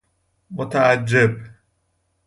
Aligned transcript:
متعجب 0.51 1.31